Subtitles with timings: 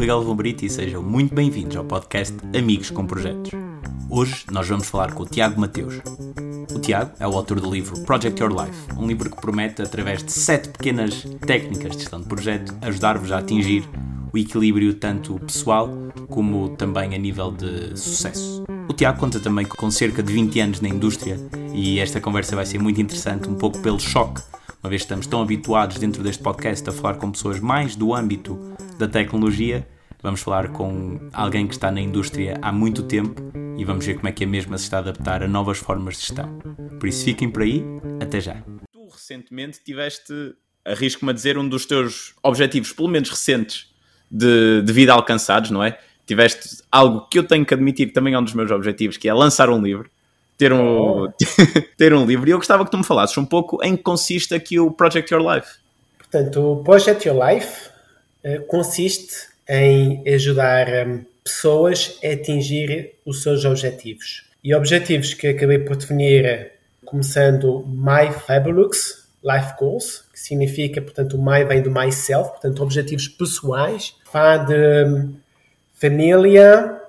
[0.00, 3.50] Rui Galvão Brito e sejam muito bem-vindos ao podcast Amigos com Projetos.
[4.08, 6.00] Hoje nós vamos falar com o Tiago Mateus.
[6.74, 10.24] O Tiago é o autor do livro Project Your Life, um livro que promete, através
[10.24, 13.86] de sete pequenas técnicas de gestão de projeto, ajudar-vos a atingir
[14.32, 15.90] o equilíbrio tanto pessoal
[16.30, 18.64] como também a nível de sucesso.
[18.88, 21.36] O Tiago conta também com cerca de 20 anos na indústria
[21.74, 24.40] e esta conversa vai ser muito interessante, um pouco pelo choque,
[24.82, 28.14] uma vez que estamos tão habituados dentro deste podcast a falar com pessoas mais do
[28.14, 28.69] âmbito
[29.00, 29.86] da tecnologia.
[30.22, 33.40] Vamos falar com alguém que está na indústria há muito tempo
[33.78, 36.16] e vamos ver como é que a mesma se está a adaptar a novas formas
[36.16, 36.58] de gestão.
[36.98, 37.82] Por isso fiquem por aí,
[38.20, 38.62] até já.
[38.92, 40.34] Tu recentemente tiveste,
[40.84, 43.90] arrisco-me a dizer, um dos teus objetivos, pelo menos recentes,
[44.30, 45.98] de, de vida alcançados, não é?
[46.26, 49.28] Tiveste algo que eu tenho que admitir que também é um dos meus objetivos, que
[49.30, 50.10] é lançar um livro.
[50.58, 51.32] Ter um, oh.
[51.96, 52.46] ter um livro.
[52.46, 55.32] E eu gostava que tu me falasses um pouco em que consiste aqui o Project
[55.32, 55.78] Your Life.
[56.18, 57.89] Portanto, o Project Your Life
[58.66, 64.44] consiste em ajudar um, pessoas a atingir os seus objetivos.
[64.62, 66.72] E objetivos que acabei por definir
[67.04, 73.26] começando My Fabulous Life Goals, que significa, portanto, o My vem do myself, portanto, objetivos
[73.28, 75.34] pessoais, vá de hum,
[75.94, 77.00] família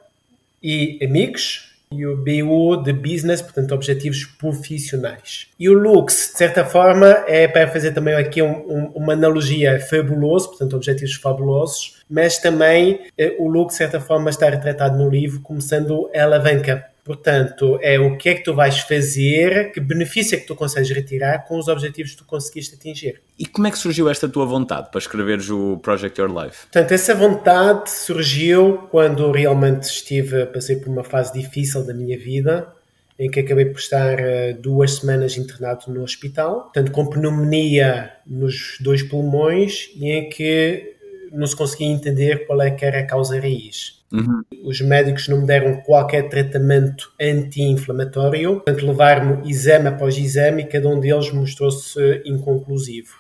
[0.64, 5.48] e amigos, e o BU de business, portanto, objetivos profissionais.
[5.60, 9.80] E o Lux, de certa forma, é para fazer também aqui um, um, uma analogia
[9.80, 15.10] fabuloso, portanto, objetivos fabulosos, mas também eh, o Lux, de certa forma, está retratado no
[15.10, 19.80] livro como sendo a alavanca Portanto, é o que é que tu vais fazer, que
[19.80, 23.22] benefício é que tu consegues retirar com os objetivos que tu conseguiste atingir.
[23.40, 26.62] E como é que surgiu esta tua vontade para escreveres o Project Your Life?
[26.62, 32.72] Portanto, essa vontade surgiu quando realmente estive, passei por uma fase difícil da minha vida,
[33.18, 38.78] em que acabei por estar eh, duas semanas internado no hospital, portanto, com pneumonia nos
[38.80, 40.96] dois pulmões e em que
[41.32, 44.01] não se conseguia entender qual é que era a causa raiz.
[44.12, 44.44] Uhum.
[44.64, 50.90] Os médicos não me deram qualquer tratamento anti-inflamatório, portanto, levaram-me exame após exame e cada
[50.90, 53.16] um deles mostrou-se inconclusivo.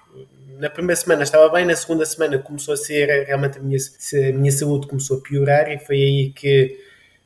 [0.60, 4.34] Na primeira semana estava bem, na segunda semana começou a ser realmente a minha, a
[4.38, 6.78] minha saúde começou a piorar e foi aí que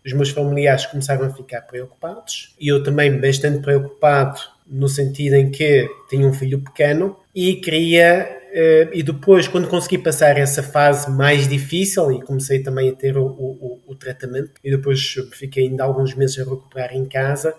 [0.05, 5.49] os meus familiares começaram a ficar preocupados e eu também bastante preocupado no sentido em
[5.49, 11.11] que tinha um filho pequeno e queria Uh, e depois, quando consegui passar essa fase
[11.11, 15.83] mais difícil e comecei também a ter o, o, o, tratamento, e depois fiquei ainda
[15.83, 17.53] alguns meses a recuperar em casa,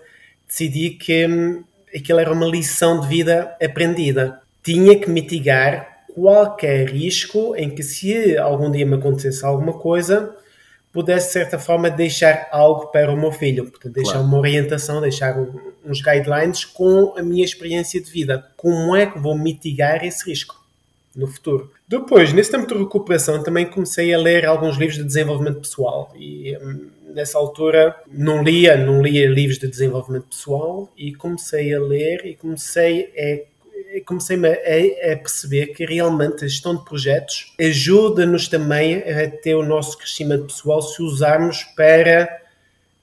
[0.47, 1.63] decidi que hum,
[1.95, 4.41] aquilo era uma lição de vida aprendida.
[4.63, 10.35] Tinha que mitigar qualquer risco em que, se algum dia me acontecesse alguma coisa,
[10.91, 13.69] pudesse, de certa forma, deixar algo para o meu filho.
[13.69, 14.27] Portanto, deixar claro.
[14.27, 15.37] uma orientação, deixar
[15.85, 18.47] uns guidelines com a minha experiência de vida.
[18.57, 20.66] Como é que vou mitigar esse risco?
[21.17, 21.71] No futuro.
[21.87, 26.55] Depois, nesse tempo de recuperação, também comecei a ler alguns livros de desenvolvimento pessoal e
[26.57, 32.23] hum, nessa altura não lia, não lia livros de desenvolvimento pessoal e comecei a ler
[32.25, 33.57] e comecei a
[34.05, 39.63] comecei a, a, perceber que realmente a gestão de projetos ajuda-nos também a ter o
[39.63, 42.29] nosso crescimento pessoal se usarmos para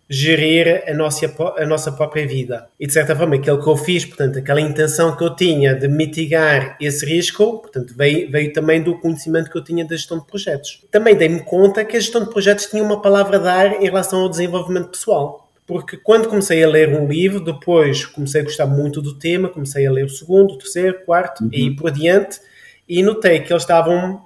[0.08, 1.26] gerir a nossa,
[1.56, 2.68] a nossa própria vida.
[2.78, 5.88] E de certa forma, aquilo que eu fiz, portanto, aquela intenção que eu tinha de
[5.88, 10.26] mitigar esse risco, portanto, veio, veio também do conhecimento que eu tinha da gestão de
[10.26, 10.84] projetos.
[10.90, 14.20] Também dei-me conta que a gestão de projetos tinha uma palavra a dar em relação
[14.20, 15.50] ao desenvolvimento pessoal.
[15.66, 19.86] Porque quando comecei a ler um livro, depois comecei a gostar muito do tema, comecei
[19.86, 21.50] a ler o segundo, o terceiro, o quarto uhum.
[21.50, 22.38] e por adiante,
[22.86, 24.22] e notei que eles estavam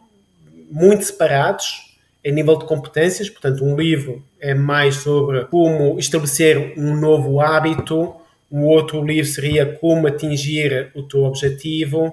[0.68, 1.87] muito separados
[2.24, 8.14] em nível de competências, portanto, um livro é mais sobre como estabelecer um novo hábito,
[8.50, 12.12] um outro livro seria como atingir o teu objetivo,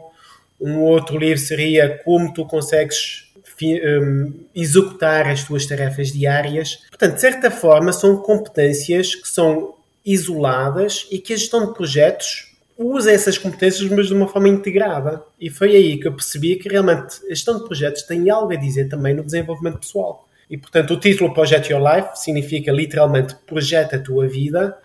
[0.60, 3.26] um outro livro seria como tu consegues
[3.64, 6.84] um, executar as tuas tarefas diárias.
[6.90, 9.76] Portanto, de certa forma, são competências que são
[10.06, 15.24] isoladas e que a gestão de projetos usa essas competências, mas de uma forma integrada.
[15.40, 18.56] E foi aí que eu percebi que realmente a gestão de projetos tem algo a
[18.56, 20.28] dizer também no desenvolvimento pessoal.
[20.50, 24.78] E portanto, o título Project Your Life significa literalmente projeta a tua vida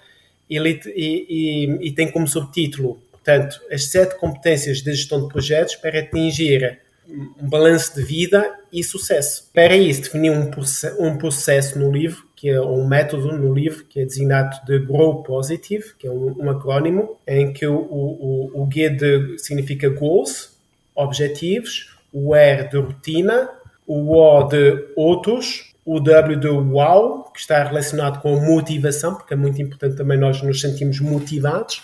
[0.49, 5.77] e, e, e, e tem como subtítulo, portanto, as sete competências de gestão de projetos
[5.77, 9.51] para atingir um balanço de vida e sucesso.
[9.53, 10.51] Para isso, defini um,
[10.99, 15.23] um processo no livro que é um método no livro que é designado de Grow
[15.23, 20.59] Positive, que é um, um acrónimo, em que o, o, o G de, significa goals,
[20.95, 23.47] objetivos, o R de rotina,
[23.87, 29.37] o O de outros, o W de wow, que está relacionado com motivação, porque é
[29.37, 31.83] muito importante também nós nos sentimos motivados.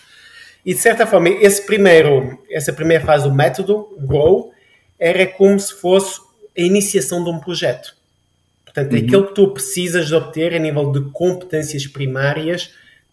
[0.64, 4.52] E de certa forma, esse primeiro, essa primeira fase do método, Grow,
[4.98, 6.18] era como se fosse
[6.56, 7.94] a iniciação de um projeto.
[8.76, 9.06] Portanto, é uhum.
[9.06, 12.70] aquilo que tu precisas de obter a nível de competências primárias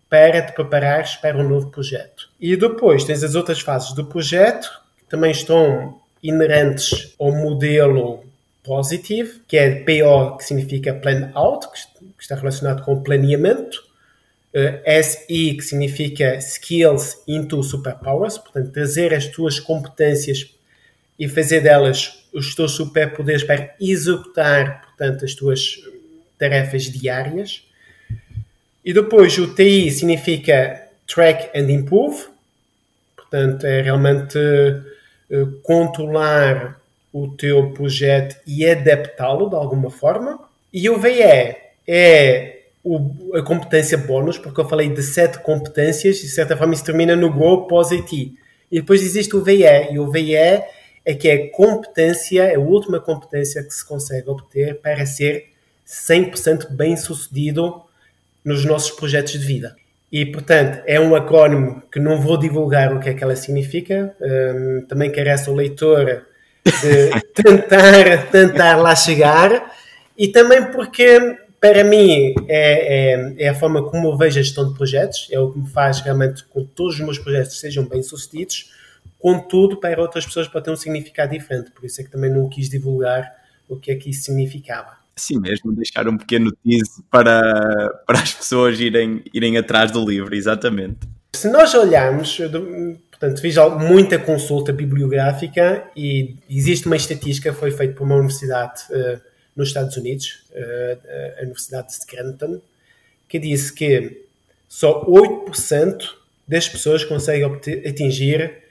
[0.10, 2.30] para te preparares para um novo projeto.
[2.38, 8.26] E depois tens as outras fases do projeto, que também estão inerentes ao modelo
[8.62, 13.78] Positive, que é PO, que significa Plan Out, que está relacionado com planeamento.
[14.54, 20.54] Uh, eh, SI, que significa Skills into Superpowers, portanto, trazer as tuas competências
[21.18, 25.80] e fazer delas os teus superpoderes para executar, portanto, as tuas
[26.38, 27.64] tarefas diárias.
[28.84, 32.26] E depois o TI significa Track and Improve,
[33.16, 36.82] portanto, é realmente uh, controlar
[37.12, 40.40] o teu projeto e adaptá-lo de alguma forma.
[40.74, 41.56] E o VE
[41.88, 46.74] é o, a competência bónus, porque eu falei de sete competências e de certa forma
[46.74, 48.34] isso termina no Grow Pós-IT.
[48.72, 50.64] E depois existe o VE, e o VE
[51.06, 55.48] é que é competência, é a última competência que se consegue obter para ser
[55.86, 57.84] 100% bem sucedido
[58.44, 59.76] nos nossos projetos de vida.
[60.12, 64.16] E, portanto, é um acrónimo que não vou divulgar o que é que ela significa,
[64.22, 66.26] um, também carece o leitor
[66.66, 69.72] de tentar, tentar lá chegar.
[70.18, 74.68] E também porque para mim é, é, é, a forma como eu vejo a gestão
[74.68, 77.86] de projetos, é o que me faz realmente com que todos os meus projetos sejam
[77.86, 78.70] bem sucedidos,
[79.24, 82.50] contudo para outras pessoas pode ter um significado diferente, por isso é que também não
[82.50, 83.32] quis divulgar
[83.70, 84.98] o que é que isso significava.
[85.16, 90.36] Sim, mesmo deixar um pequeno tease para, para as pessoas irem, irem atrás do livro,
[90.36, 91.08] exatamente.
[91.34, 92.38] Se nós olharmos,
[93.24, 98.82] Portanto, fiz muita consulta bibliográfica e existe uma estatística que foi feita por uma universidade
[98.90, 99.22] uh,
[99.56, 102.60] nos Estados Unidos, uh, a Universidade de Scranton,
[103.30, 104.26] que disse que
[104.68, 106.04] só 8%
[106.46, 107.50] das pessoas conseguem
[107.88, 108.63] atingir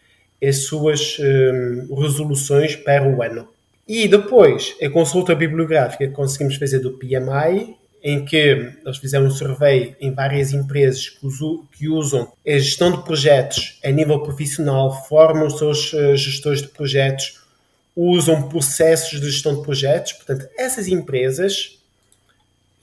[0.42, 3.48] as suas um, resoluções para o ano.
[3.86, 9.30] E depois, a consulta bibliográfica que conseguimos fazer do PMI em que eles fizeram um
[9.30, 15.56] survey em várias empresas que, usam a gestão de projetos a nível profissional, formam os
[15.56, 17.40] seus eh, gestores de projetos,
[17.94, 20.14] usam processos de gestão de projetos.
[20.14, 21.78] Portanto, essas empresas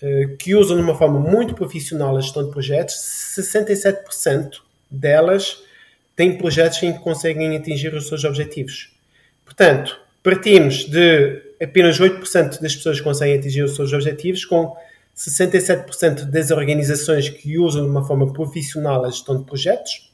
[0.02, 5.62] eh, que usam de uma forma muito profissional a gestão de projetos, 67% delas
[6.20, 8.92] têm projetos em que conseguem atingir os seus objetivos.
[9.46, 14.76] Portanto, partimos de apenas 8% das pessoas que conseguem atingir os seus objetivos, com
[15.16, 20.12] 67% das organizações que usam de uma forma profissional a gestão de projetos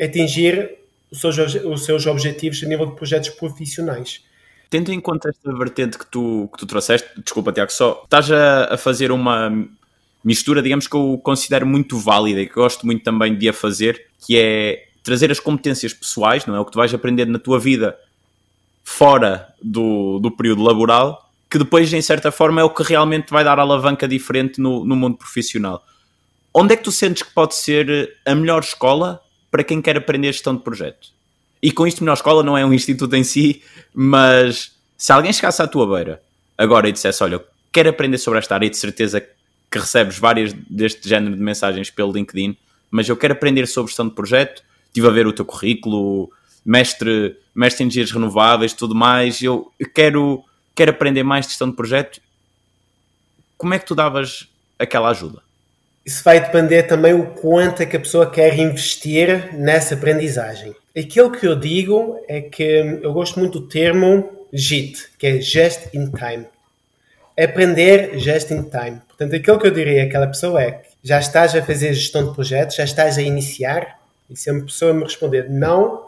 [0.00, 0.78] atingir
[1.08, 4.24] os seus, os seus objetivos a nível de projetos profissionais.
[4.68, 8.74] Tendo em conta esta vertente que tu, que tu trouxeste, desculpa, Tiago, só estás a,
[8.74, 9.68] a fazer uma
[10.24, 14.08] mistura, digamos que eu considero muito válida e que gosto muito também de a fazer,
[14.18, 16.60] que é trazer as competências pessoais, não é?
[16.60, 17.98] O que tu vais aprender na tua vida
[18.84, 23.44] fora do, do período laboral que depois, em certa forma, é o que realmente vai
[23.44, 25.84] dar alavanca diferente no, no mundo profissional.
[26.54, 29.20] Onde é que tu sentes que pode ser a melhor escola
[29.50, 31.08] para quem quer aprender gestão de projeto?
[31.62, 33.62] E com isto, melhor escola não é um instituto em si,
[33.92, 36.22] mas se alguém chegasse à tua beira
[36.56, 37.38] agora e dissesse: Olha,
[37.70, 41.90] quero aprender sobre esta área, e de certeza que recebes várias deste género de mensagens
[41.90, 42.56] pelo LinkedIn,
[42.90, 46.30] mas eu quero aprender sobre gestão de projeto, estive a ver o teu currículo,
[46.64, 50.44] mestre, mestre em energias renováveis, tudo mais, eu quero
[50.74, 52.20] quer aprender mais gestão de projeto,
[53.56, 55.42] como é que tu davas aquela ajuda?
[56.04, 60.74] Isso vai depender também o quanto é que a pessoa quer investir nessa aprendizagem.
[60.96, 62.62] Aquilo que eu digo é que
[63.02, 66.46] eu gosto muito do termo JIT, que é Just in Time.
[67.38, 69.00] Aprender Just in Time.
[69.06, 72.34] Portanto, aquilo que eu diria àquela pessoa é que já estás a fazer gestão de
[72.34, 74.01] projetos, já estás a iniciar,
[74.32, 76.06] e se a pessoa me responder não,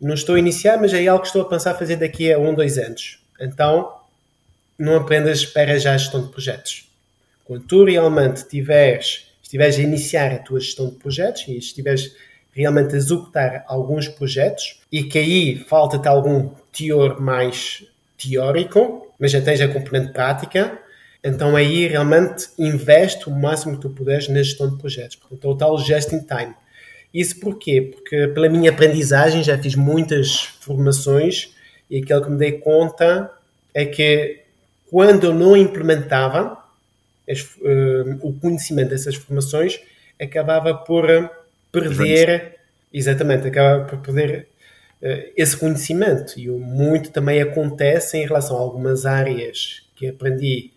[0.00, 2.54] não estou a iniciar, mas é algo que estou a pensar fazer daqui a um,
[2.54, 3.18] dois anos.
[3.40, 3.92] Então,
[4.78, 6.88] não apenas para já a gestão de projetos.
[7.44, 12.14] Quando tu realmente tiveres, estiveres a iniciar a tua gestão de projetos e estiveres
[12.52, 17.84] realmente a executar alguns projetos e que aí falta-te algum teor mais
[18.16, 20.78] teórico, mas já tens a componente prática,
[21.22, 25.16] então aí realmente investe o máximo que tu puderes na gestão de projetos.
[25.16, 26.54] Portanto, é o tal just in time.
[27.14, 27.92] Isso porquê?
[27.94, 31.54] Porque pela minha aprendizagem já fiz muitas formações
[31.88, 33.30] e aquilo que me dei conta
[33.72, 34.40] é que
[34.90, 36.64] quando eu não implementava
[37.28, 39.80] as, uh, o conhecimento dessas formações,
[40.20, 41.30] acabava por uh,
[41.72, 42.56] perder,
[42.92, 44.48] exatamente, acabava por perder
[45.02, 46.38] uh, esse conhecimento.
[46.38, 50.72] E muito também acontece em relação a algumas áreas que aprendi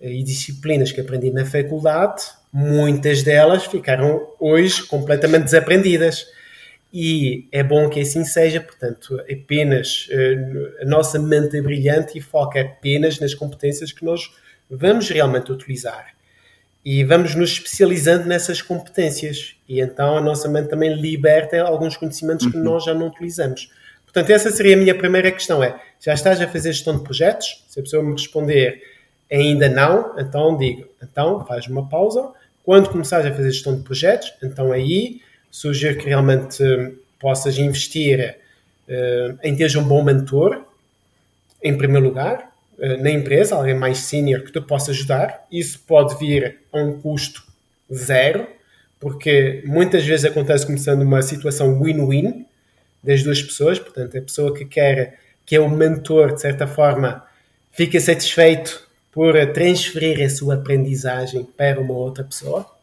[0.00, 2.24] e disciplinas que aprendi na faculdade,
[2.54, 6.32] muitas delas ficaram hoje completamente desaprendidas.
[6.92, 12.20] e é bom que assim seja, portanto, apenas uh, a nossa mente é brilhante e
[12.20, 14.30] foca apenas nas competências que nós
[14.70, 16.14] vamos realmente utilizar.
[16.84, 19.56] E vamos nos especializando nessas competências.
[19.68, 22.62] E então a nossa mente também liberta alguns conhecimentos que uhum.
[22.62, 23.68] nós já não utilizamos.
[24.04, 27.64] Portanto, essa seria a minha primeira questão: é já estás a fazer gestão de projetos?
[27.68, 28.80] Se a pessoa me responder
[29.32, 32.32] ainda não, então digo, então faz uma pausa.
[32.64, 38.38] Quando começares a fazer gestão de projetos, então aí sugiro que realmente uh, possas investir
[38.88, 40.64] uh, em teres um bom mentor,
[41.62, 45.46] em primeiro lugar, uh, na empresa, alguém mais senior que te possa ajudar.
[45.52, 47.44] Isso pode vir a um custo
[47.92, 48.48] zero,
[48.98, 52.46] porque muitas vezes acontece começando uma situação win-win
[53.02, 57.22] das duas pessoas, portanto, a pessoa que quer, que é o mentor, de certa forma,
[57.70, 58.83] fica satisfeito
[59.14, 62.74] por transferir a sua aprendizagem para uma outra pessoa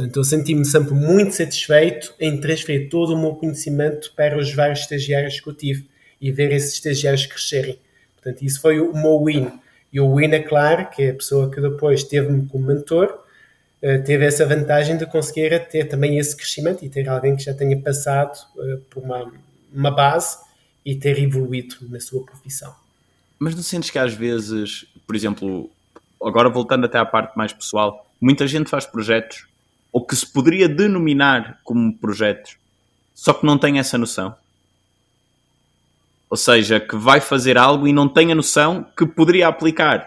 [0.00, 4.80] Portanto, eu senti-me sempre muito satisfeito em transferir todo o meu conhecimento para os vários
[4.80, 5.86] estagiários que eu tive
[6.20, 7.78] e ver esses estagiários crescerem.
[8.14, 9.50] Portanto, isso foi o meu win.
[9.92, 13.24] E o win, é claro, que é a pessoa que depois teve-me como mentor,
[13.82, 17.52] eh, teve essa vantagem de conseguir ter também esse crescimento e ter alguém que já
[17.52, 19.30] tenha passado eh, por uma,
[19.70, 20.38] uma base
[20.82, 22.74] e ter evoluído na sua profissão.
[23.40, 25.70] Mas não sentes que às vezes, por exemplo,
[26.22, 29.46] agora voltando até à parte mais pessoal, muita gente faz projetos
[29.90, 32.58] ou que se poderia denominar como projetos,
[33.14, 34.34] só que não tem essa noção.
[36.28, 40.06] Ou seja, que vai fazer algo e não tem a noção que poderia aplicar.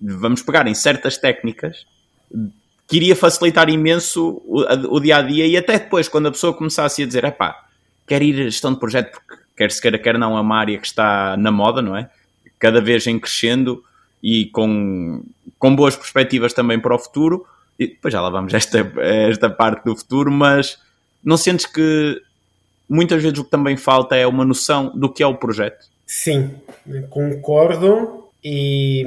[0.00, 1.86] Vamos pegar em certas técnicas
[2.88, 7.02] que iria facilitar imenso o, dia a dia e até depois, quando a pessoa começasse
[7.02, 7.66] a dizer: pá,
[8.06, 10.78] quer ir a gestão de projeto porque quer se queira, quer não, é uma área
[10.78, 12.10] que está na moda, não é?
[12.62, 13.82] Cada vez em crescendo
[14.22, 15.24] e com,
[15.58, 17.44] com boas perspectivas também para o futuro
[17.76, 20.78] e depois já lá vamos esta, esta parte do futuro, mas
[21.24, 22.22] não sentes que
[22.88, 25.88] muitas vezes o que também falta é uma noção do que é o projeto?
[26.06, 26.54] Sim,
[27.10, 29.04] concordo e,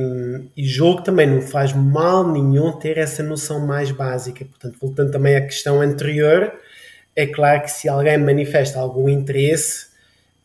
[0.58, 4.44] e jogo também não faz mal nenhum ter essa noção mais básica.
[4.44, 6.52] Portanto, voltando também à questão anterior,
[7.16, 9.88] é claro que se alguém manifesta algum interesse,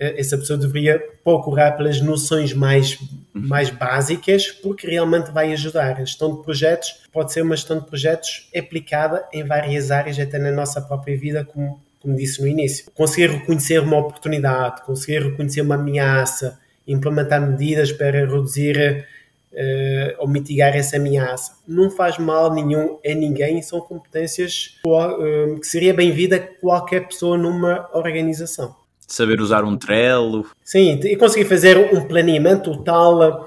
[0.01, 2.99] essa pessoa deveria procurar pelas noções mais
[3.33, 5.97] mais básicas, porque realmente vai ajudar.
[5.97, 10.39] A gestão de projetos pode ser uma gestão de projetos aplicada em várias áreas, até
[10.39, 12.91] na nossa própria vida, como, como disse no início.
[12.93, 19.07] Conseguir reconhecer uma oportunidade, conseguir reconhecer uma ameaça, implementar medidas para reduzir
[19.53, 21.53] uh, ou mitigar essa ameaça.
[21.69, 27.89] Não faz mal nenhum a ninguém, são competências uh, que seria bem-vinda qualquer pessoa numa
[27.93, 28.80] organização
[29.13, 30.47] saber usar um Trello.
[30.65, 33.47] Sim, e conseguir fazer um planeamento, o tal uh,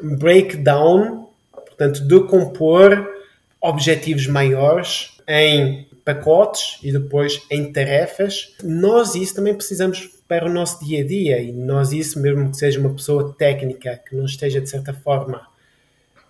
[0.00, 3.12] breakdown, portanto, de compor
[3.60, 8.54] objetivos maiores em pacotes e depois em tarefas.
[8.62, 12.56] Nós isso também precisamos para o nosso dia a dia e nós isso, mesmo que
[12.56, 15.46] seja uma pessoa técnica que não esteja de certa forma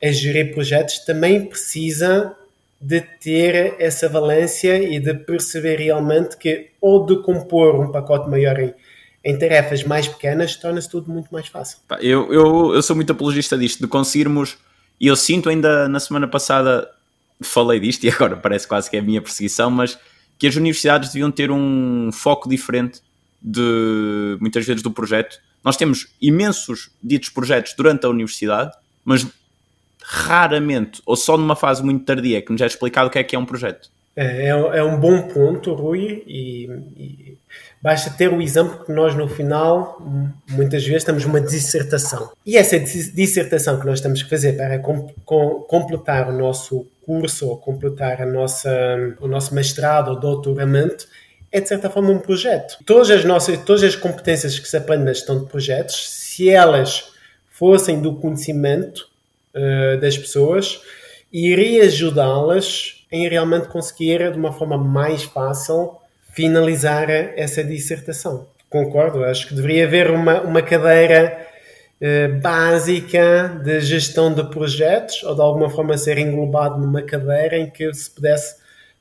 [0.03, 2.35] a gerir projetos, também precisa
[2.85, 8.61] de ter essa valência e de perceber realmente que ou de compor um pacote maior
[8.61, 8.75] em,
[9.25, 11.79] em tarefas mais pequenas torna-se tudo muito mais fácil.
[11.99, 14.59] Eu, eu, eu sou muito apologista disto, de conseguirmos,
[15.01, 16.87] e eu sinto ainda na semana passada
[17.43, 19.99] falei disto e agora parece quase que é a minha perseguição, mas
[20.39, 23.01] que as universidades deviam ter um foco diferente
[23.41, 25.39] de muitas vezes do projeto.
[25.65, 28.73] Nós temos imensos ditos projetos durante a universidade,
[29.03, 29.27] mas
[30.07, 33.35] raramente, ou só numa fase muito tardia, que nos é explicado o que é que
[33.35, 33.89] é um projeto.
[34.15, 37.39] É, é, é um bom ponto, Rui, e, e,
[37.83, 40.01] basta ter o exemplo que nós no final,
[40.51, 42.31] muitas vezes, temos uma dissertação.
[42.45, 47.49] E essa dissertação que nós temos que fazer para com, com, completar o nosso curso
[47.49, 48.71] ou completar a nossa,
[49.21, 51.09] o nosso mestrado ou doutoramento
[51.51, 52.77] é de certa forma um projeto.
[52.85, 57.13] Todas as nossas, todas as competências que se aprendem na gestão de projetos, se elas
[57.49, 59.09] fossem do conhecimento,
[59.55, 60.81] uh, das pessoas
[61.33, 65.97] e iria ajudá-las em realmente conseguir, de uma forma mais fácil,
[66.33, 68.49] finalizar essa dissertação.
[68.69, 71.47] Concordo, acho que deveria haver uma, uma cadeira
[72.01, 77.71] uh, básica de gestão de projetos, ou de alguma forma ser englobado numa cadeira em
[77.71, 78.57] que se pudesse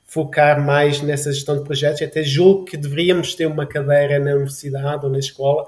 [0.05, 2.01] focar mais nessa gestão de projetos.
[2.03, 5.65] Até julgo que deveríamos ter uma cadeira na universidade ou na escola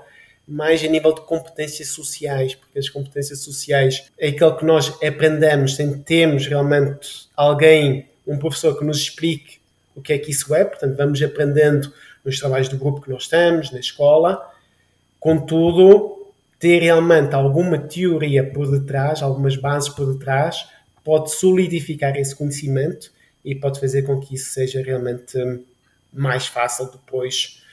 [0.48, 5.76] mais a nível de competências sociais, porque as competências sociais é aquilo que nós aprendemos
[5.76, 9.60] sem termos realmente alguém, um professor que nos explique
[9.96, 11.92] o que é que isso é, portanto vamos aprendendo
[12.24, 14.52] nos trabalhos do grupo que nós estamos, na escola,
[15.20, 20.68] contudo, ter realmente alguma teoria por detrás, algumas bases por detrás,
[21.04, 23.12] pode solidificar esse conhecimento
[23.44, 25.38] e pode fazer com que isso seja realmente
[26.12, 27.64] mais fácil depois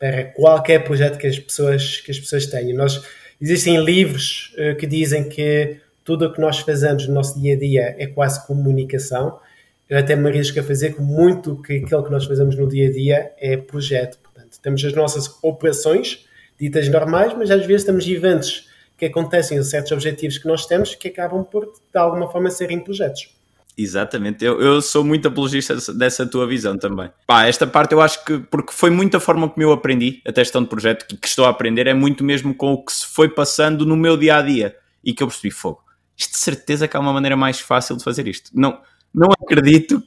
[0.00, 2.76] para qualquer projeto que as pessoas, que as pessoas tenham.
[2.76, 3.04] Nós,
[3.38, 7.58] existem livros uh, que dizem que tudo o que nós fazemos no nosso dia a
[7.58, 9.38] dia é quase comunicação.
[9.86, 12.88] Eu até me arrisco a fazer que muito que aquilo que nós fazemos no dia
[12.88, 14.18] a dia é projeto.
[14.22, 16.24] Portanto, temos as nossas operações
[16.58, 21.08] ditas normais, mas às vezes temos eventos que acontecem certos objetivos que nós temos que
[21.08, 23.34] acabam por, de alguma forma, serem projetos.
[23.76, 27.10] Exatamente, eu, eu sou muito apologista dessa tua visão também.
[27.26, 30.62] Pá, esta parte eu acho que, porque foi muita forma como eu aprendi a gestão
[30.62, 33.28] de projeto, que, que estou a aprender, é muito mesmo com o que se foi
[33.28, 35.82] passando no meu dia a dia e que eu percebi fogo.
[36.16, 38.50] Isto de certeza que há uma maneira mais fácil de fazer isto.
[38.52, 38.78] Não,
[39.14, 40.02] não acredito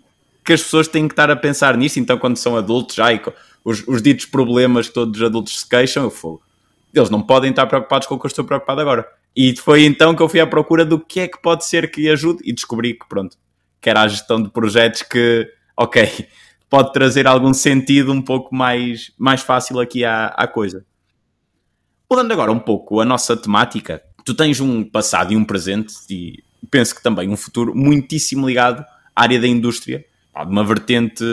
[0.45, 3.31] que as pessoas têm que estar a pensar nisso, então quando são adultos e
[3.65, 6.41] os, os ditos problemas que todos os adultos se queixam, eu fogo.
[6.93, 9.07] Eles não podem estar preocupados com o que eu estou preocupado agora.
[9.35, 12.07] E foi então que eu fui à procura do que é que pode ser que
[12.07, 13.35] ajude e descobri que pronto,
[13.83, 16.27] que era a gestão de projetos que, ok,
[16.69, 20.85] pode trazer algum sentido um pouco mais, mais fácil aqui à, à coisa.
[22.09, 26.41] Mudando agora um pouco a nossa temática, tu tens um passado e um presente e
[26.71, 31.25] penso que também um futuro muitíssimo ligado à área da indústria, de uma vertente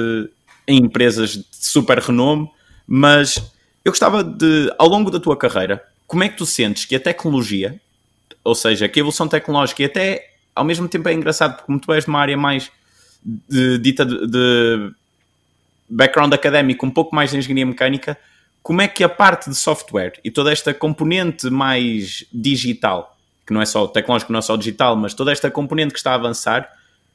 [0.67, 2.51] em empresas de super renome,
[2.85, 3.37] mas
[3.85, 7.01] eu gostava de, ao longo da tua carreira, como é que tu sentes que a
[7.01, 7.81] tecnologia,
[8.43, 10.30] ou seja, que a evolução tecnológica e até
[10.61, 12.71] ao mesmo tempo é engraçado porque como tu és de uma área mais
[13.25, 14.93] de, dita de, de
[15.89, 18.19] background académico, um pouco mais de engenharia mecânica,
[18.63, 23.63] como é que a parte de software e toda esta componente mais digital, que não
[23.63, 26.71] é só tecnológico, não é só digital, mas toda esta componente que está a avançar,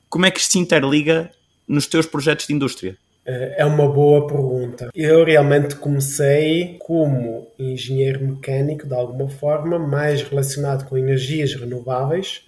[0.09, 1.29] como é que se interliga
[1.67, 2.97] nos teus projetos de indústria?
[3.25, 4.89] Eh, é uma boa pergunta.
[4.93, 12.41] Eu realmente comecei como engenheiro mecânico, de alguma forma, mais relacionado com energias renováveis,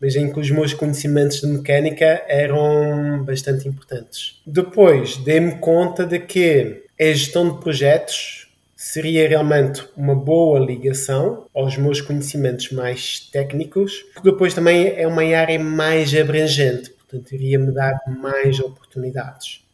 [0.00, 4.40] mas em que os meus conhecimentos de mecânica eram bastante importantes.
[4.46, 11.76] Depois dei-me conta de que a gestão de projetos seria realmente uma boa ligação aos
[11.76, 17.72] meus conhecimentos mais técnicos, porque depois também é uma área mais abrangente, portanto iria me
[17.72, 19.64] dar mais oportunidades.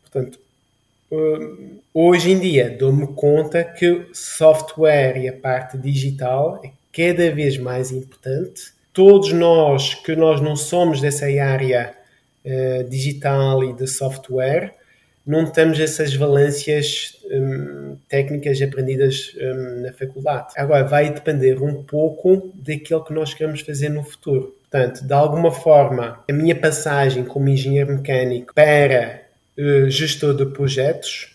[0.00, 0.38] Portanto,
[1.10, 7.58] hum, hoje em dia dou-me conta que software e a parte digital é cada vez
[7.58, 11.92] mais importante todos nós que nós não somos dessa área
[12.44, 14.72] uh, digital e de software,
[15.26, 20.52] não temos essas valências um, técnicas aprendidas um, na faculdade.
[20.56, 24.54] Agora, vai depender um pouco daquilo que nós queremos fazer no futuro.
[24.70, 29.22] Portanto, de alguma forma, a minha passagem como engenheiro mecânico para
[29.58, 31.34] uh, gestor de projetos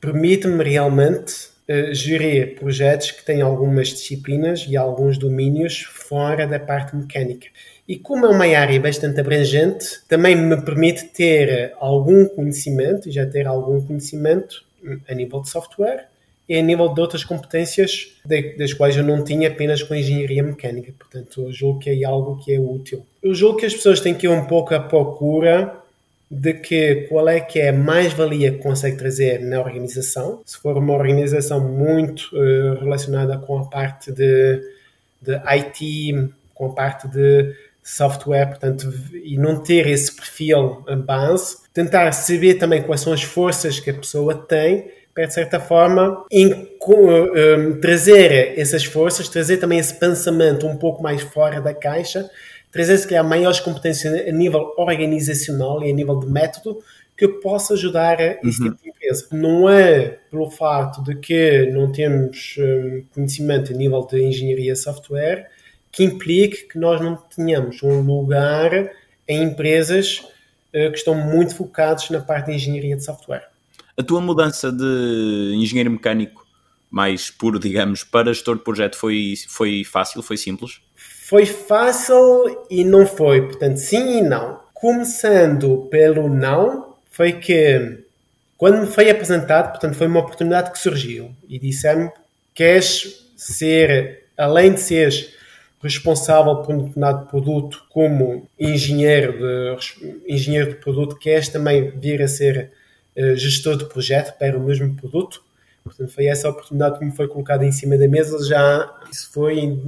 [0.00, 6.96] permite-me realmente uh, gerir projetos que têm algumas disciplinas e alguns domínios fora da parte
[6.96, 7.46] mecânica.
[7.86, 13.46] E como é uma área bastante abrangente, também me permite ter algum conhecimento, já ter
[13.46, 14.64] algum conhecimento
[15.08, 16.08] a nível de software
[16.48, 18.16] e a nível de outras competências
[18.58, 20.92] das quais eu não tinha apenas com engenharia mecânica.
[20.98, 23.06] Portanto, eu julgo que é algo que é útil.
[23.22, 25.79] Eu julgo que as pessoas têm que ir um pouco à procura
[26.30, 30.40] de que qual é que é a mais-valia que consegue trazer na organização.
[30.44, 34.62] Se for uma organização muito uh, relacionada com a parte de,
[35.20, 38.92] de IT, com a parte de software, portanto,
[39.24, 43.94] e não ter esse perfil base, tentar saber também quais são as forças que a
[43.94, 49.94] pessoa tem para, de certa forma, em, um, eh, trazer essas forças, trazer também esse
[49.94, 52.30] pensamento um pouco mais fora da caixa
[52.70, 56.78] trazer se calhar maiores competências a nível organizacional e a nível de método
[57.16, 58.70] que possa ajudar a esse uhum.
[58.70, 59.28] tipo de empresa.
[59.32, 65.50] Não é pelo fato de que não temos um, conhecimento a nível de engenharia software
[65.92, 68.90] que implique que nós não tenhamos um lugar
[69.28, 73.48] em empresas uh, que estão muito focados na parte de engenharia de software.
[73.98, 76.46] A tua mudança de engenheiro mecânico
[76.90, 80.80] mais puro, digamos, para gestor de projeto foi, foi fácil, foi simples?
[81.30, 84.58] Foi fácil e não foi, portanto, sim e não.
[84.74, 88.02] Começando pelo não, foi que
[88.58, 92.10] quando me foi apresentado, portanto, foi uma oportunidade que surgiu e disseram-me:
[92.52, 95.32] queres ser, além de seres
[95.80, 102.26] responsável por um determinado produto como engenheiro de, engenheiro de produto, queres também vir a
[102.26, 102.72] ser
[103.16, 105.44] uh, gestor de projeto para o mesmo produto?
[105.82, 108.44] Portanto, foi essa oportunidade que me foi colocada em cima da mesa.
[108.46, 109.78] Já isso foi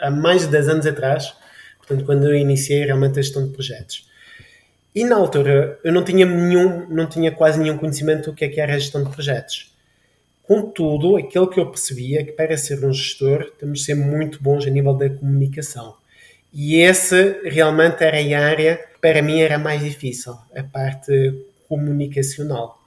[0.00, 1.34] há mais de 10 anos atrás,
[1.78, 4.08] portanto, quando eu iniciei realmente a gestão de projetos.
[4.94, 8.48] E na altura eu não tinha nenhum, não tinha quase nenhum conhecimento do que é
[8.48, 9.74] que era a gestão de projetos.
[10.44, 14.42] Contudo, aquilo que eu percebia é que para ser um gestor temos de ser muito
[14.42, 15.96] bons a nível da comunicação.
[16.52, 22.83] E esse realmente era a área que para mim era mais difícil, a parte comunicacional.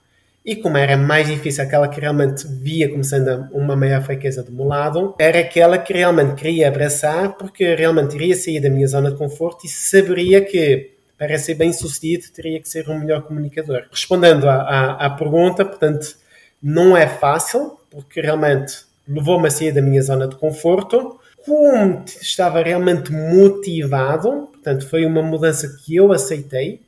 [0.48, 4.50] E como era mais difícil, aquela que realmente via como sendo uma maior fraqueza do
[4.50, 9.12] meu lado, era aquela que realmente queria abraçar, porque realmente iria sair da minha zona
[9.12, 13.88] de conforto e saberia que para ser bem sucedido teria que ser um melhor comunicador.
[13.92, 16.16] Respondendo à, à, à pergunta, portanto,
[16.64, 21.20] não é fácil, porque realmente levou-me a sair da minha zona de conforto.
[21.46, 26.87] Como estava realmente motivado, portanto, foi uma mudança que eu aceitei,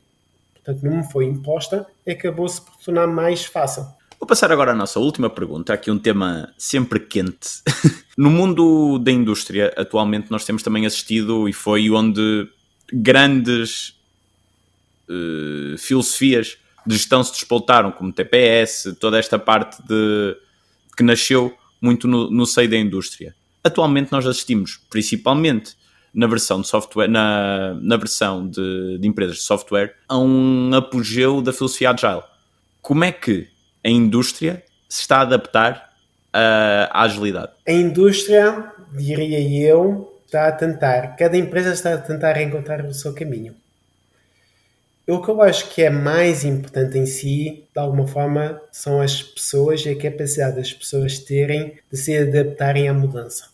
[0.64, 3.84] portanto não me foi imposta, acabou-se por tornar mais fácil.
[4.18, 7.62] Vou passar agora à nossa última pergunta, aqui um tema sempre quente.
[8.18, 12.46] no mundo da indústria, atualmente nós temos também assistido e foi onde
[12.92, 13.94] grandes
[15.08, 20.36] uh, filosofias de gestão se despoutaram, como TPS, toda esta parte de
[20.96, 23.34] que nasceu muito no, no seio da indústria.
[23.64, 25.74] Atualmente nós assistimos principalmente
[26.12, 31.40] na versão de software, na, na versão de, de, empresas de software, a um apogeu
[31.40, 32.22] da filosofia agile.
[32.82, 33.48] Como é que
[33.84, 35.90] a indústria se está a adaptar
[36.32, 37.52] à agilidade?
[37.66, 43.12] A indústria, diria eu, está a tentar, cada empresa está a tentar encontrar o seu
[43.12, 43.54] caminho.
[45.08, 49.20] O que eu acho que é mais importante em si, de alguma forma, são as
[49.20, 53.49] pessoas e a capacidade das pessoas terem de se adaptarem à mudança.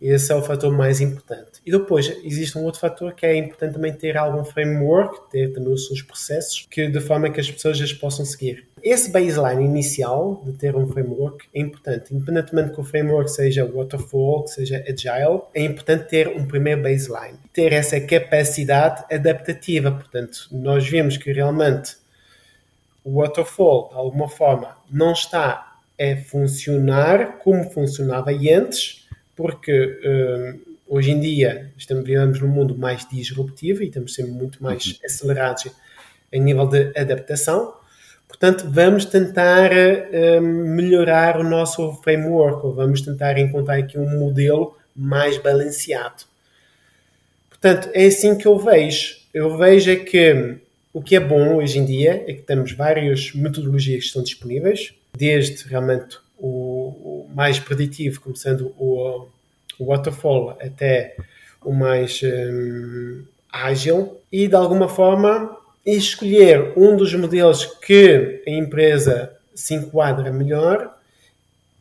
[0.00, 1.60] Esse é o fator mais importante.
[1.64, 5.74] E depois existe um outro fator que é importante também ter algum framework, ter também
[5.74, 8.66] os seus processos, que de forma que as pessoas as possam seguir.
[8.82, 14.44] Esse baseline inicial de ter um framework é importante, independentemente que o framework seja waterfall,
[14.44, 19.92] que seja agile, é importante ter um primeiro baseline, ter essa capacidade adaptativa.
[19.92, 21.96] Portanto, nós vemos que realmente
[23.04, 28.99] o waterfall, de alguma forma, não está a funcionar como funcionava antes
[29.40, 34.62] porque uh, hoje em dia estamos, vivemos num mundo mais disruptivo e estamos sempre muito
[34.62, 34.94] mais uhum.
[35.02, 35.66] acelerados
[36.30, 37.72] em nível de adaptação.
[38.28, 44.76] Portanto, vamos tentar uh, melhorar o nosso framework, ou vamos tentar encontrar aqui um modelo
[44.94, 46.24] mais balanceado.
[47.48, 49.16] Portanto, é assim que eu vejo.
[49.32, 50.58] Eu vejo é que
[50.92, 54.92] o que é bom hoje em dia é que temos várias metodologias que estão disponíveis,
[55.16, 56.18] desde realmente
[57.40, 59.26] mais preditivo, como sendo o,
[59.78, 61.16] o waterfall, até
[61.64, 69.34] o mais um, ágil, e de alguma forma escolher um dos modelos que a empresa
[69.54, 70.94] se enquadra melhor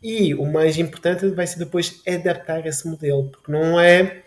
[0.01, 4.21] e o mais importante vai ser depois adaptar esse modelo, porque não é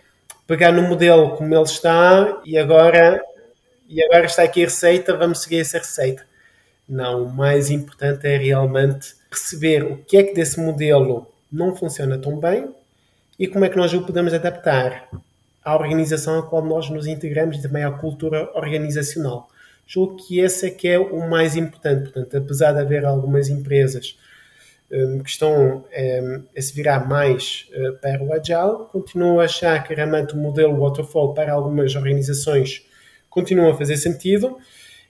[0.47, 3.25] pegar no modelo como ele está e agora
[3.89, 6.27] e agora está aqui a receita, vamos seguir essa receita.
[6.87, 12.19] Não, o mais importante é realmente perceber o que é que desse modelo não funciona
[12.19, 12.69] tão bem
[13.39, 15.09] e como é que nós o podemos adaptar
[15.65, 19.49] à organização a qual nós nos integramos e também à cultura organizacional.
[19.87, 22.11] Julgo que esse é que é o mais importante.
[22.11, 24.19] Portanto, apesar de haver algumas empresas
[24.91, 29.83] um, que estão um, a se virar mais uh, para o Agile, continuo a achar
[29.83, 32.87] que realmente o modelo Waterfall para algumas organizações
[33.31, 34.59] continua a fazer sentido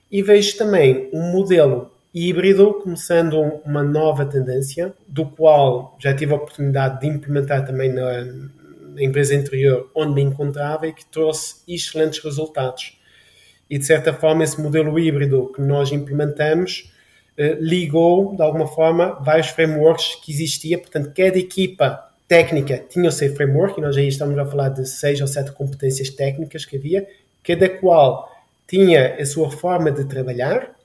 [0.09, 6.35] e vejo também um modelo híbrido começando uma nova tendência, do qual já tive a
[6.35, 12.23] oportunidade de implementar também na, na empresa anterior onde me encontrava e que trouxe excelentes
[12.23, 12.99] resultados.
[13.69, 16.93] E de certa forma, esse modelo híbrido que nós implementamos
[17.35, 20.77] eh, ligou, de alguma forma, vários frameworks que existia.
[20.77, 24.87] Portanto, cada equipa técnica tinha o seu framework, e nós aí estamos a falar de
[24.87, 27.07] seis ou sete competências técnicas que havia,
[27.43, 28.31] cada qual
[28.67, 30.75] tinha a sua forma de trabalhar.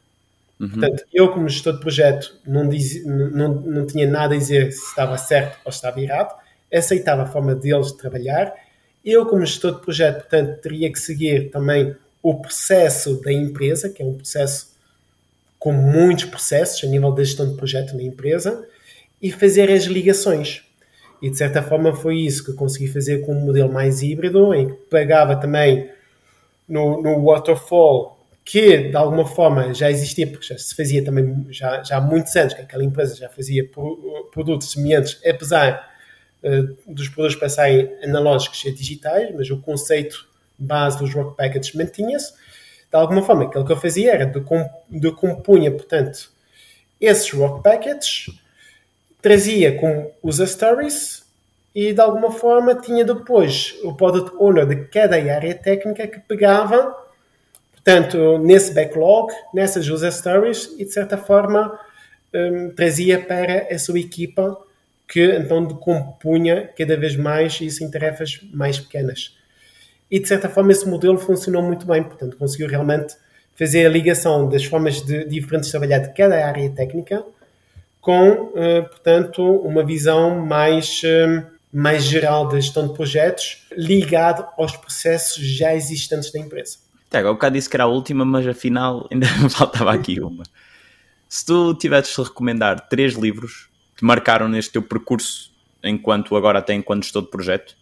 [0.58, 0.70] Uhum.
[0.70, 4.84] Portanto, eu, como gestor de projeto, não, diz, não, não tinha nada a dizer se
[4.86, 6.36] estava certo ou estava errado,
[6.72, 8.52] aceitava a forma deles de trabalhar.
[9.04, 14.02] Eu, como gestor de projeto, portanto, teria que seguir também o processo da empresa, que
[14.02, 14.76] é um processo
[15.58, 18.66] com muitos processos a nível da gestão de projeto na empresa,
[19.20, 20.64] e fazer as ligações.
[21.20, 24.68] E de certa forma foi isso que consegui fazer com um modelo mais híbrido, em
[24.68, 25.90] que pagava também
[26.68, 28.17] no, no waterfall,
[28.48, 32.34] que de alguma forma já existia, porque já se fazia também já, já há muitos
[32.34, 33.62] anos que aquela empresa já fazia
[34.32, 35.86] produtos semelhantes, apesar
[36.42, 40.26] uh, dos produtos passarem analógicos e digitais, mas o conceito
[40.58, 42.32] base dos work packages mantinha-se.
[42.90, 44.40] De alguma forma, aquilo que eu fazia era de,
[44.88, 46.30] de compunha, portanto,
[46.98, 48.30] esses work packages,
[49.20, 51.22] trazia com user stories
[51.74, 57.07] e de alguma forma tinha depois o product owner de cada área técnica que pegava,
[57.78, 61.78] portanto, nesse backlog, nessas user stories e de certa forma
[62.34, 64.58] um, trazia para a sua equipa
[65.06, 69.36] que então compunha cada vez mais isso em tarefas mais pequenas.
[70.10, 73.14] E de certa forma esse modelo funcionou muito bem, portanto conseguiu realmente
[73.54, 77.24] fazer a ligação das formas de, diferentes de trabalhar de cada área técnica
[78.00, 78.52] com,
[78.90, 81.02] portanto, uma visão mais
[81.72, 86.78] mais geral da gestão de projetos ligado aos processos já existentes da empresa.
[87.10, 90.44] Tiago, há bocado disse que era a última, mas afinal ainda faltava aqui uma.
[91.28, 96.74] Se tu tivesses de recomendar três livros que marcaram neste teu percurso enquanto agora até
[96.74, 97.76] enquanto estou de projeto,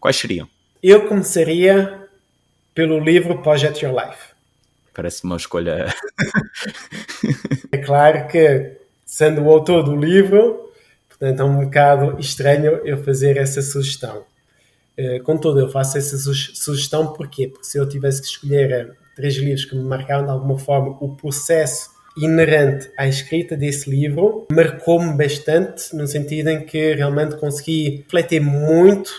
[0.00, 0.48] quais seriam?
[0.82, 2.08] Eu começaria
[2.74, 4.34] pelo livro Project Your Life.
[4.94, 5.92] Parece uma escolha.
[7.72, 10.66] é claro que, sendo o autor do livro,
[11.18, 14.24] Portanto, é um bocado estranho eu fazer essa sugestão.
[14.98, 17.48] Uh, contudo, eu faço essa sugestão porquê?
[17.48, 20.96] Porque se eu tivesse que escolher eh, três livros que me marcaram de alguma forma
[21.00, 28.04] o processo inerente à escrita desse livro marcou-me bastante no sentido em que realmente consegui
[28.04, 29.10] refletir muito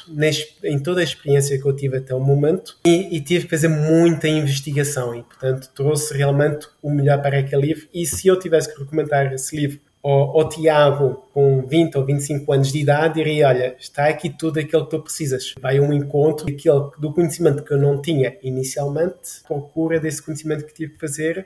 [0.64, 3.68] em toda a experiência que eu tive até o momento e, e, tive que fazer
[3.68, 8.74] muita investigação e portanto trouxe realmente o melhor para aquele livro e se eu tivesse
[8.74, 13.50] que recomendar esse livro ao, ao Tiago com 20 ou 25 anos de idade diria,
[13.50, 15.54] olha, está aqui tudo aquilo que tu precisas.
[15.60, 20.74] Vai um encontro daquele, do conhecimento que eu não tinha inicialmente, procura desse conhecimento que
[20.74, 21.46] tive que fazer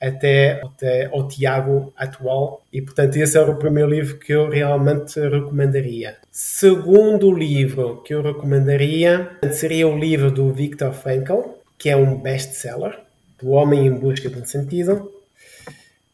[0.00, 2.64] até, até ao Tiago atual.
[2.72, 6.16] E, portanto, esse era o primeiro livro que eu realmente recomendaria.
[6.30, 11.42] Segundo livro que eu recomendaria seria o livro do Viktor Frankl,
[11.76, 12.98] que é um best-seller,
[13.40, 15.11] do Homem em Busca de um Sentido.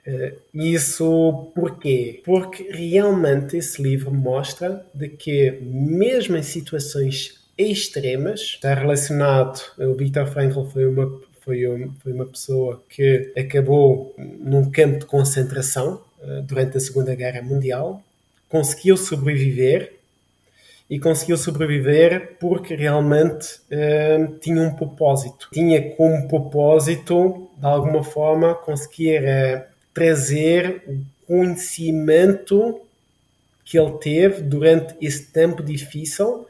[0.08, 2.22] Uh, isso porquê?
[2.24, 10.26] Porque realmente esse livro mostra de que mesmo em situações extremas, está relacionado, o Viktor
[10.28, 16.40] Frankl foi uma, foi, um, foi uma pessoa que acabou num campo de concentração uh,
[16.42, 18.02] durante a Segunda Guerra Mundial,
[18.48, 19.92] conseguiu sobreviver
[20.88, 25.48] e conseguiu sobreviver porque realmente uh, tinha um propósito.
[25.52, 32.80] Tinha como propósito, de alguma forma, conseguir trazer o conhecimento
[33.64, 36.46] que ele teve durante esse tempo difícil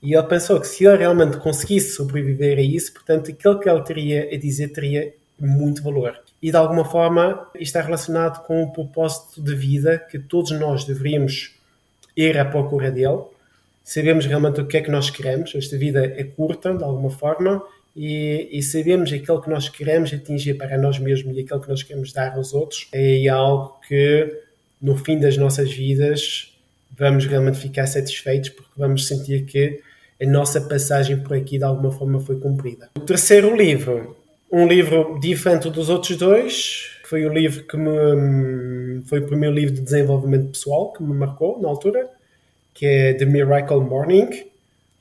[0.00, 3.82] e ele pensou que se ele realmente conseguisse sobreviver a isso, portanto, aquilo que ele
[3.82, 6.16] teria a dizer teria muito valor.
[6.40, 11.56] E de alguma forma está relacionado com o propósito de vida que todos nós deveríamos
[12.16, 13.22] ir à procura dele.
[13.82, 15.52] Sabemos realmente o que é que nós queremos.
[15.56, 17.60] Esta vida é curta, de alguma forma,
[17.94, 21.82] e, e sabemos aquilo que nós queremos atingir para nós mesmos e aquilo que nós
[21.82, 24.40] queremos dar aos outros é algo que
[24.80, 26.56] no fim das nossas vidas
[26.96, 29.80] vamos realmente ficar satisfeitos porque vamos sentir que
[30.20, 32.90] a nossa passagem por aqui de alguma forma foi cumprida.
[32.96, 34.16] O terceiro livro,
[34.50, 39.74] um livro diferente dos outros dois, foi o livro que me foi o primeiro livro
[39.74, 42.08] de desenvolvimento pessoal que me marcou na altura,
[42.72, 44.51] que é The Miracle Morning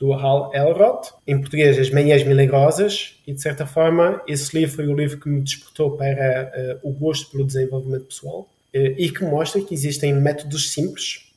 [0.02, 4.88] do Hal Elrod, em português As Manhãs Milagrosas, e de certa forma esse livro foi
[4.88, 9.24] o livro que me despertou para uh, o gosto pelo desenvolvimento pessoal uh, e que
[9.24, 11.32] mostra que existem métodos simples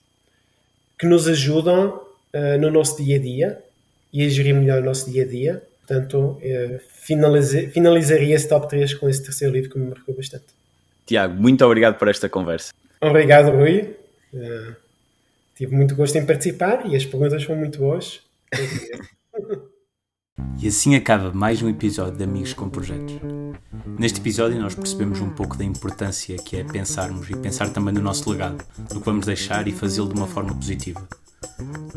[0.98, 2.00] que nos ajudam
[2.32, 3.62] uh, no nosso dia a dia
[4.10, 5.62] e a gerir melhor o nosso dia a dia.
[5.86, 6.40] Portanto,
[6.88, 10.46] finalize, finalizaria esse top 3 com esse terceiro livro que me marcou bastante.
[11.04, 12.72] Tiago, muito obrigado por esta conversa.
[13.02, 13.94] Obrigado, Rui.
[15.54, 18.22] tive muito gosto em participar e as perguntas foram muito boas.
[20.60, 23.14] E assim acaba mais um episódio de Amigos com Projetos.
[23.98, 28.00] Neste episódio nós percebemos um pouco da importância que é pensarmos e pensar também no
[28.00, 31.06] nosso legado, no que vamos deixar e fazê-lo de uma forma positiva.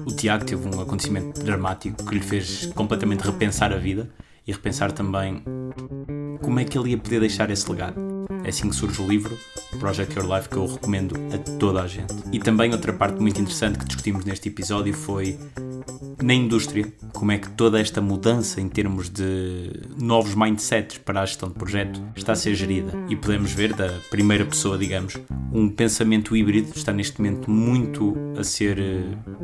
[0.06, 4.10] O Tiago teve um acontecimento dramático que lhe fez completamente repensar a vida
[4.46, 5.44] e repensar também
[6.42, 8.17] como é que ele ia poder deixar esse legado.
[8.48, 9.38] É assim que surge o livro
[9.78, 12.16] Project Your Life que eu recomendo a toda a gente.
[12.32, 15.38] E também outra parte muito interessante que discutimos neste episódio foi
[16.24, 21.26] na indústria, como é que toda esta mudança em termos de novos mindsets para a
[21.26, 22.92] gestão de projeto está a ser gerida.
[23.10, 25.16] E podemos ver da primeira pessoa, digamos,
[25.52, 29.04] um pensamento híbrido está neste momento muito a ser eh,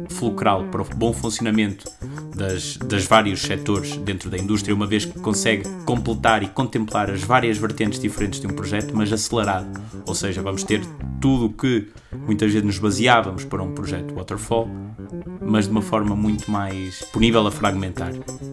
[0.09, 1.89] fulcral para o bom funcionamento
[2.35, 7.21] das, das vários setores dentro da indústria, uma vez que consegue completar e contemplar as
[7.21, 9.67] várias vertentes diferentes de um projeto, mas acelerado.
[10.05, 10.81] Ou seja, vamos ter
[11.19, 14.67] tudo o que muitas vezes nos baseávamos para um projeto waterfall,
[15.41, 18.11] mas de uma forma muito mais disponível a fragmentar.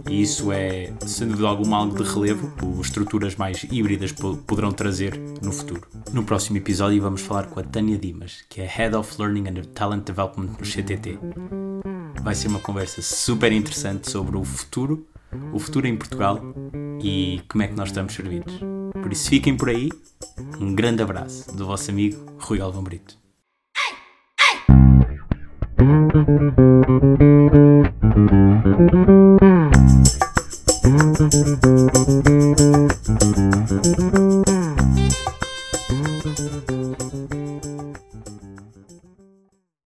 [0.09, 4.12] E isso é, sem dúvida alguma, algo de relevo que estruturas mais híbridas
[4.46, 5.83] poderão trazer no futuro.
[6.12, 9.62] No próximo episódio vamos falar com a Tânia Dimas, que é Head of Learning and
[9.74, 11.18] Talent Development no CTT.
[12.22, 15.07] Vai ser uma conversa super interessante sobre o futuro,
[15.53, 16.40] o futuro em Portugal
[17.02, 18.58] e como é que nós estamos servidos.
[18.92, 19.88] Por isso fiquem por aí.
[20.60, 23.18] Um grande abraço do vosso amigo Rui Galvão Brito.